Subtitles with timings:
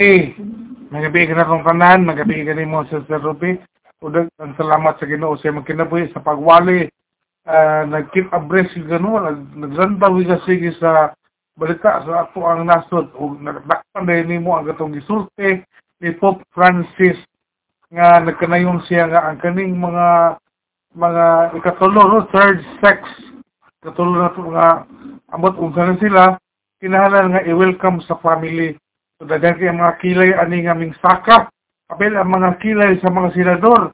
[0.00, 0.32] Eh,
[0.88, 3.60] magabi ka na kong tanan, magabi ka ni mo sa Sir Ruby.
[4.00, 6.88] Udag, ang salamat sa Ginoo sa mga kinabuhi sa pagwali.
[7.44, 11.12] Uh, nag-keep abreast yung gano'n, nag nagrandaw yung sige sa
[11.52, 13.12] balita sa ato ang nasod.
[13.12, 15.60] O nagdakpan na ni mo ang gatong gisulti
[16.00, 17.20] ni Pope Francis
[17.92, 20.40] nga nagkanayon siya nga ang kaning mga
[20.96, 21.24] mga
[21.60, 22.24] ikatulo, no?
[22.32, 23.04] third sex.
[23.84, 24.68] Katulo na ito nga
[25.36, 26.40] amot kung saan sila,
[26.80, 28.80] kinahalan nga i-welcome sa family.
[29.20, 31.52] So, daghan kay mga kilay ani nga ming saka.
[31.92, 33.92] Apel ang mga kilay sa mga senador.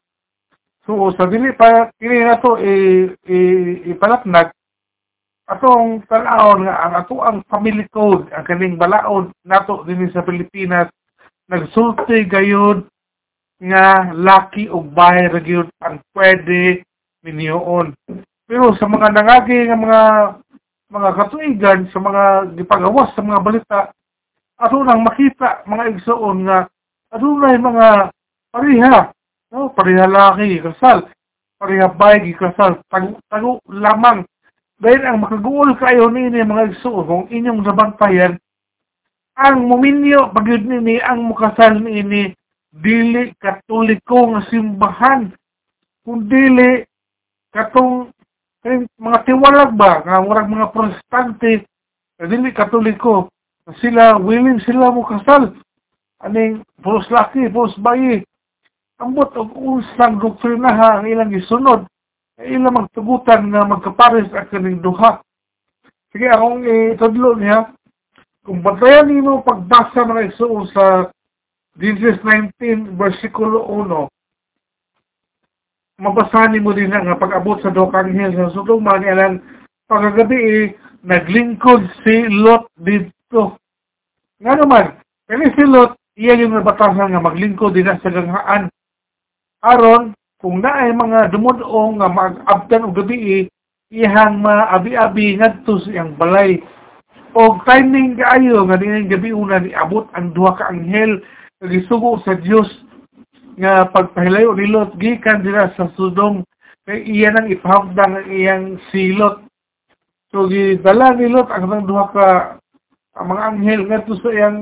[0.87, 2.55] So, sa dili pa, kini na to,
[3.91, 4.55] ipalapnag,
[5.51, 10.87] atong talaon nga, ang ato ang family code, ang kaning balaod nato din sa Pilipinas,
[11.51, 12.87] nagsulti gayud
[13.63, 16.87] nga laki o bahay ra gyud ang pwede
[17.27, 17.95] minioon.
[18.47, 20.03] Pero sa mga nangagi nga mga
[20.87, 22.23] mga katuigan sa mga
[22.55, 23.79] gipagawas sa mga balita
[24.57, 26.69] ato nang makita mga igsoon nga
[27.13, 28.11] adunay mga
[28.53, 29.13] pareha
[29.53, 29.71] no?
[29.73, 31.09] Pareha laki kasal
[31.61, 34.25] pareha bay kasal tago, tago lamang.
[34.77, 38.37] Dahil ang makaguol kayo nini mga igsoon kung inyong nabantayan
[39.37, 42.33] ang muminyo pagyud nini ang mukasal nini
[42.73, 45.29] dili katoliko nga simbahan
[46.01, 46.81] kung dili
[47.53, 48.09] katong
[48.97, 51.69] mga tiwalag ba nga murag mga protestante
[52.17, 53.29] dili katoliko
[53.83, 55.51] sila willing sila mo kasal
[56.23, 58.23] aning puros laki puros bayi.
[58.97, 61.85] Ambot og unsang doktrinaha ang ilang gisunod
[62.41, 65.21] ilang magtugutan nga magkapares ang kaning duha.
[66.13, 67.73] Sige akong itudlo niya.
[68.47, 71.11] Kung batayan nimo pagbasa ng isuo sa
[71.77, 74.09] Genesis 19 versikulo 1
[75.97, 79.41] mabasahan mo din nga pag-abot sa dokang hill sa Sodoma ni alang
[79.89, 80.65] pagagabi eh,
[81.01, 83.59] naglingkod si Lot dito So,
[84.39, 88.71] nga naman, kani si Lot, iya yung nabatasan nga maglingkod din sa ganghaan.
[89.67, 93.51] Aron, kung naay mga dumudong nga mag-abdan o gabi,
[93.91, 96.63] iyang maabi-abi ngadto sa iyang balay.
[97.37, 101.21] O timing kaayo nga din gabi una ni abot ang duha ka anghel
[101.61, 102.69] nga gisugo sa Dios
[103.61, 106.45] nga pagpahilayo ni Lot gikan dira sa Sodom
[106.89, 109.45] kay iya nang ipahagdang ang iyang silot.
[110.33, 112.27] So gidala ni Lot ang duha ka
[113.17, 114.59] ang mga anghel ngadto sa iyang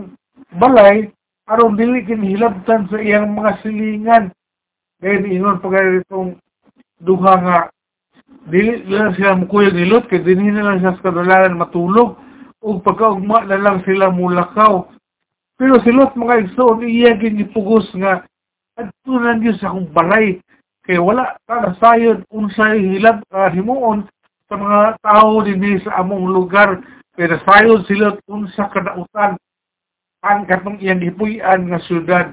[0.58, 1.10] balay
[1.50, 4.24] aron dili kinhilabtan sa iyang mga silingan.
[5.02, 6.38] Kaya ingon pagay itong
[7.02, 7.58] duha nga
[8.48, 12.16] dili lang sila mukuyog nilot kay dinhi na lang siya sa kadalanan matulog
[12.64, 14.88] ug pagkaugma na lang sila mulakaw.
[15.58, 18.24] Pero silot mga igsoon iya ginipugos nga
[18.78, 20.38] adto na gyud sa akong balay.
[20.86, 24.06] Kay wala ta nasayod unsay hilab uh, himuon
[24.48, 26.80] sa mga tao dinhi sa among lugar
[27.14, 29.38] pero sayod sila unsa kadautan.
[30.24, 32.26] Ang katong iyang hipuy-an nga syudad.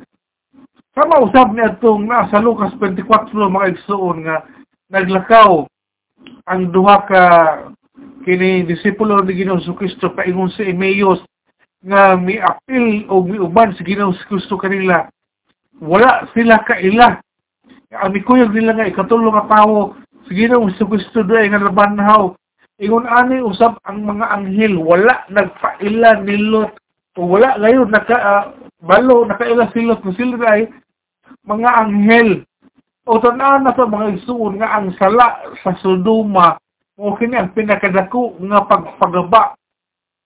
[0.98, 4.48] Sama usab ni atong nasa Lucas 24 mga igsoon nga
[4.92, 5.64] naglakaw
[6.50, 7.24] ang duha ka
[8.26, 11.22] kini disipulo ni Ginoo Kristo paingon si Emmaus
[11.82, 15.08] nga miapil o miuban si Ginoo Kristo kanila.
[15.80, 17.22] Wala sila kaila
[17.92, 19.96] ang mikuyog nila nga ikatulo nga tawo
[20.28, 22.34] si Ginoo Kristo doy nga labanhaw
[22.82, 26.74] Ingon ani usab ang mga anghel wala nagpaila ni Lot.
[27.14, 28.44] O wala gayon naka uh,
[28.82, 30.66] balo nakaila si Lot sila ay
[31.46, 32.42] mga anghel.
[33.06, 36.58] O tanan na sa mga isuon nga ang sala sa Sodoma
[36.98, 39.54] mo kini ang pinakadako nga pagpagaba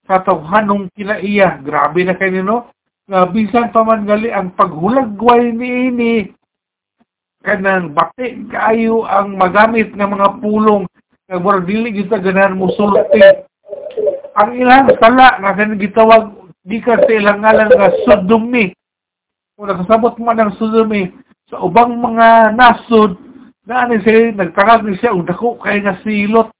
[0.07, 1.59] sa tawhanong kinaiya.
[1.59, 2.71] Grabe na kay no?
[3.11, 6.31] Nga bisan pa man gali ang paghulagway niini
[7.45, 10.89] kanang bati kaayo ang magamit nga mga pulong
[11.33, 13.21] mura dili kita ganahan mo sulti.
[14.37, 18.69] Ang ilang sala nga kanang gitawag di ka sa ilang ngalan nga sodomi.
[19.55, 21.09] Kung nakasabot mo ng sodomi
[21.49, 23.17] sa ubang mga nasod
[23.65, 26.53] na ano siya, nagtangag ni siya, dako kay nga silot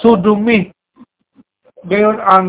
[0.00, 0.72] sodomi.
[1.84, 2.48] Gayon ang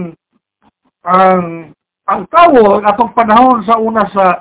[1.03, 1.75] ang
[2.07, 4.39] ang tao atong panahon sa una sa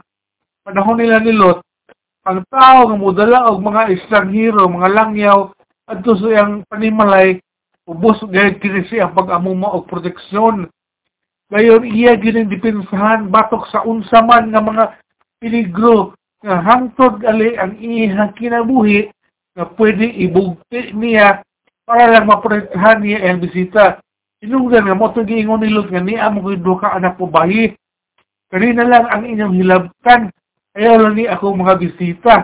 [0.63, 1.67] panahon nila ni Lot,
[2.23, 5.56] ang tao nga mudala og mga estranghero, mga langyaw
[5.87, 7.39] adto sa iyang panimalay
[7.87, 10.67] ubos gayud kini siya pag-amuma og proteksyon
[11.51, 14.85] gayon iya gining depensahan batok sa unsa man nga mga
[15.39, 16.13] peligro
[16.43, 19.07] nga hangtod ali ang iyang kinabuhi
[19.55, 21.47] nga pwede ibugti niya
[21.87, 24.03] para lang maprotektahan niya ang bisita.
[24.43, 27.73] Inunggan nga mo ito giingon ni Lot nga niya mo kuyo ka anak ko bayi.
[28.51, 30.35] Kanina lang ang inyong hilabtan.
[30.77, 32.35] Ayaw lang ni ako mga bisita.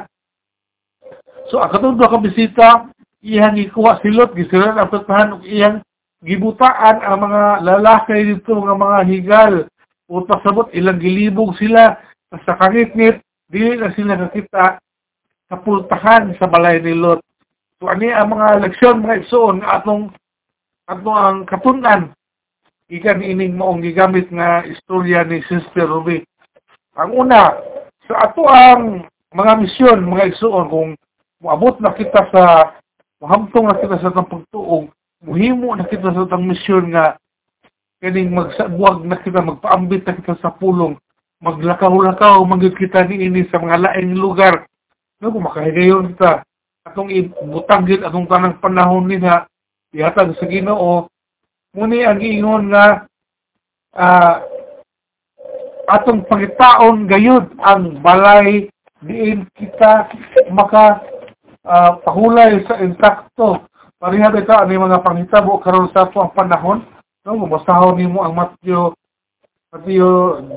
[1.52, 2.88] So, ang katong ka bisita,
[3.22, 5.78] iyang ikuha silot gisulat ang putahan iyang
[6.22, 9.54] gibutaan ang mga lalaki dito nga mga higal
[10.10, 11.98] o pasabot ilang gilibog sila
[12.32, 13.20] sa kangit-ngit,
[13.52, 14.80] dili na sila nakita
[15.48, 17.20] sa pultahan sa balay ni Lot.
[17.80, 20.12] So ani ang mga leksyon mga igsoon atong
[20.88, 22.12] atong ang katunan
[22.92, 26.20] ikan ining maong gigamit nga istorya ni Sister Ruby.
[27.00, 27.56] Ang una,
[28.04, 30.90] sa ato ang mga misyon, mga igsoon, kung
[31.40, 32.76] moabot na kita sa,
[33.22, 34.90] mahamtong na kita sa itang pagtuog,
[35.22, 37.14] muhimo na kita sa itang misyon nga,
[38.02, 40.98] kaning magsabuag na kita, magpaambit na kita sa pulong,
[41.38, 44.66] maglakaw-lakaw, manggit kita ni ini sa mga laing lugar.
[45.22, 46.42] No, kung makahigayon kita,
[46.82, 49.46] atong ibutagin atong tanang panahon nila,
[49.94, 51.06] ihatag sa ginoo,
[51.78, 53.06] muni ang ingon nga,
[53.94, 54.42] uh,
[55.90, 58.70] atong pangitaon gayud ang balay
[59.02, 60.06] diin kita
[60.54, 61.02] maka
[61.66, 63.66] uh, pahulay sa intakto.
[64.02, 66.82] Pareha bitaw ani mga panghitabo karon sa ato ang panahon
[67.22, 67.38] no?
[67.38, 68.94] Mabasahon nimo ang Matthew
[69.70, 70.06] Matthew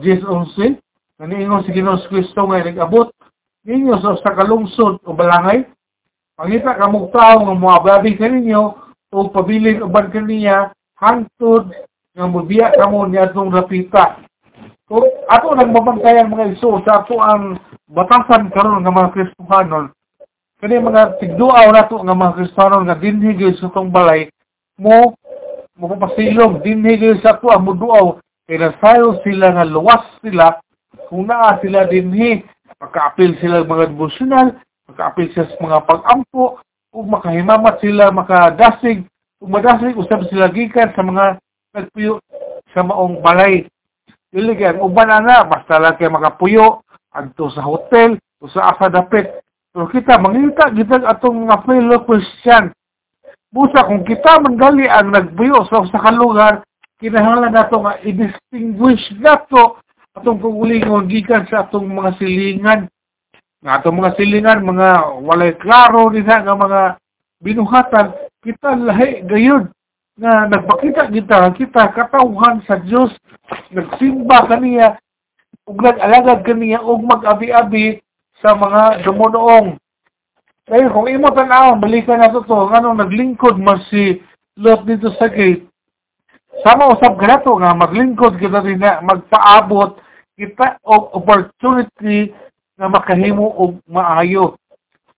[0.02, 0.82] 10:11
[1.22, 3.14] naniingon si Ginoong Kristo nga nag-abot
[3.64, 5.64] ninyo sa sa kalungsod o balangay
[6.36, 8.76] pangita ka mong tao nga moababi kaninyo
[9.16, 11.72] o pabilin uban kaniya hangtod
[12.16, 14.24] nga mubiya kamo niya atong rapita.
[14.88, 17.60] So, ato nang mabantayan mga iso sa ato ang
[17.92, 19.92] batasan karon nga mga Kristohanon.
[20.66, 24.26] Kani mga tigduaw nato nga mga Kristohanon nga dinhi gyud sa tong balay
[24.82, 25.14] mo
[25.78, 28.18] mo pasilong dinhi gyud sa ato ang muduaw
[28.50, 30.58] kay nasayo sila nga luwas sila
[31.06, 32.42] kung naa sila dinhi
[32.82, 34.58] makaapil sila mga devotional,
[34.90, 36.58] makaapil sila sa mga pag-ampo,
[36.98, 39.06] ug makahimamat sila makadasig,
[39.46, 41.38] ug madasig usab sila gikan sa mga
[41.78, 42.18] nagpuyo
[42.74, 43.70] sa maong balay
[44.34, 46.82] Dili kay uban ana basta lang kay makapuyo
[47.14, 49.45] adto sa hotel o sa asa dapit.
[49.76, 52.72] Pero kita mangita gitag atong mga fellow Christian.
[53.52, 56.64] Busa kung kita manggali ang nagbuyo sa sa kalugar,
[57.04, 59.84] kinahanglan nato nga i-distinguish nato
[60.16, 62.88] atong kugulingon gikan sa atong mga silingan.
[63.68, 64.90] Nga atong mga silingan, mga
[65.20, 66.82] walay klaro nila nga mga
[67.44, 68.16] binuhatan,
[68.48, 69.68] kita lahi gayud
[70.16, 73.12] nga nagpakita kita kita katawhan sa Dios
[73.76, 74.96] nagsimba kaniya
[75.68, 78.00] ug nag-alagad kaniya ug mag-abi-abi
[78.46, 79.82] sa mga dumunoong.
[80.70, 84.22] Kaya kung imo tan-aw balikan nato to ngano naglingkod man si
[84.62, 85.66] Lot dito sa gate
[86.64, 89.98] sama usab kanato nga maglingkod kita rin na magpaabot
[90.38, 92.32] kita og opportunity
[92.78, 94.56] nga makahimo og maayo.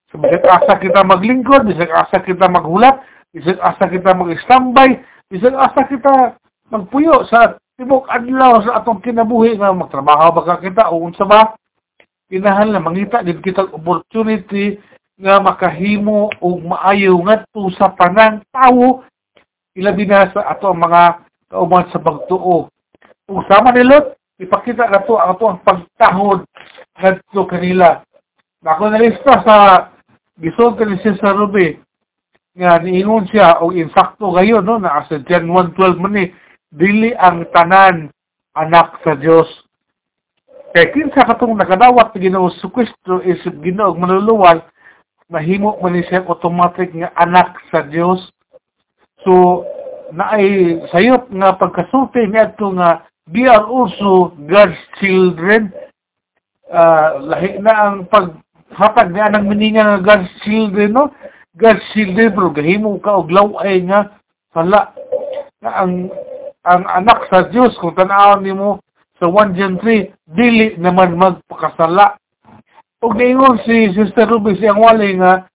[0.10, 3.04] So, asa kita maglingkod bisag asa kita maghulat
[3.36, 6.40] Bisag asa kita mag-standby, bisag asa kita
[6.72, 11.54] magpuyo sa tibok adlaw sa atong kinabuhi nga magtrabaho ba kita o unsa ba
[12.28, 14.76] kinahal na mangita din kita opportunity
[15.18, 19.08] nga makahimo og maayo ngadto sa panang tawo
[19.74, 21.04] ilabi na sa ato ang mga
[21.50, 22.68] kauban sa pagtuo.
[23.28, 26.46] Ug sama ni Lot ipakita nato ang ato ang pagtahod
[27.00, 28.04] ngadto kanila.
[28.68, 29.56] Ako na lista sa
[30.38, 31.74] Gisod ka ni Cesar Rubi,
[32.54, 34.78] nga niingon siya o insakto gayon no?
[34.78, 36.30] Na sa John 1:12 man ni
[36.70, 38.14] dili ang tanan
[38.54, 39.50] anak sa Dios
[40.78, 44.62] kay kinsa katong nakadawat ni Ginoo sa Kristo is Ginoo manluluwal
[45.26, 48.22] mahimo man siya automatic nga anak sa Dios
[49.26, 49.66] so
[50.14, 53.02] naay sayop nga pagkasulti niadto nga
[53.34, 55.74] we are also God's children.
[56.70, 61.10] Uh, lahi na ang paghatag ni anang mininga nga God's children no?
[61.58, 64.14] God silbi pero gahimo ka og laway nga
[64.54, 64.94] sala
[65.66, 66.14] na ang
[66.70, 68.78] ang anak sa Dios kung tan-awon nimo
[69.18, 72.18] sa 1 John 3 dili naman magpakasala.
[73.02, 75.46] Ug niingon si Sister Ruby siyang wali nga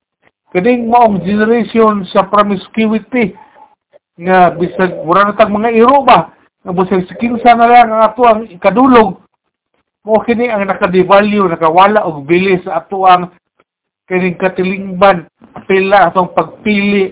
[0.55, 3.35] kaning maong generation sa promiscuity
[4.21, 6.31] nga bisag mura na mga iro ba?
[6.63, 9.19] Nga bisag sa kinsa na lang ang ato ang ikadulog.
[10.03, 13.31] Mo kini ang nakadevalue nakawala og bilis sa ato ang
[14.07, 15.27] kining katilingban
[15.67, 17.11] pila atong pagpili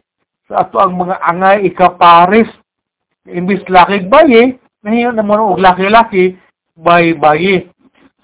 [0.50, 2.50] sa ato ang mga angay ikapares
[3.24, 6.36] imbis laki bayi nahiyo naman og laki-laki
[6.76, 7.68] bayi-bayi.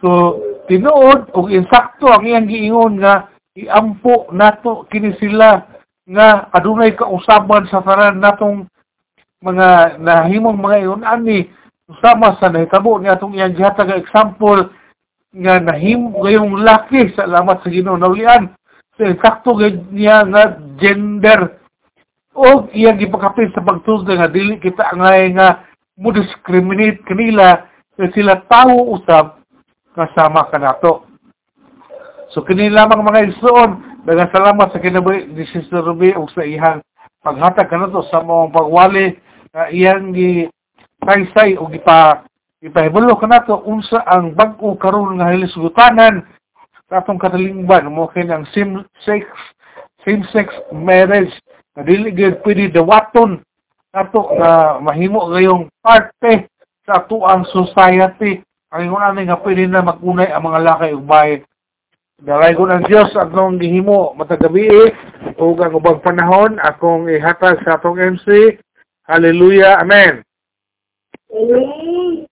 [0.00, 5.64] So tinuod og insakto ang iyang giingon nga iampo nato kini sila
[6.06, 8.68] nga adunay kausaban sa tanan natong
[9.44, 11.02] mga nahimong mga iyon.
[11.04, 11.48] Ani
[11.88, 14.72] usama sa nahitabo ni atong iyang gihatag example
[15.36, 17.12] nga nahim gayong laki.
[17.12, 18.00] Salamat sa Ginoo.
[18.00, 18.52] Naulian
[18.96, 19.60] so sakto
[19.92, 21.60] niya nga gender.
[22.36, 25.65] O iya gipakapit sa pagtusda nga dili kita ngay nga
[25.96, 29.40] mo discriminate kanila kay sila tawo usab
[29.96, 31.08] kasama kanato
[32.32, 33.70] so kini lamang mga igsoon
[34.04, 36.84] daghang salamat sa kinabuhi ni Sister Ruby ug sa ihang
[37.24, 39.16] paghatag kanato sa mong pagwali
[39.50, 40.46] nga iyang gi
[41.00, 42.26] saysay o gipa
[42.60, 46.24] ipahibulo ka nato unsa ang bag-o karon nga hilisgutanan
[46.86, 47.90] sa atong katalingban.
[47.90, 49.26] Mo ang same sex
[50.06, 51.34] same sex marriage.
[51.76, 53.42] Na dili pwede dawaton
[53.96, 56.52] nato na mahimo gayong parte
[56.84, 61.40] sa ato society ang ingon ani nga pwede na magunay ang mga lakay ug bahay
[62.16, 64.72] Dalay ko ng Diyos atong gihimo matagabi
[65.36, 68.56] o ang ubang panahon akong ihatag sa atong MC.
[69.04, 69.84] Hallelujah.
[69.84, 70.24] Amen.
[71.28, 72.24] Amen.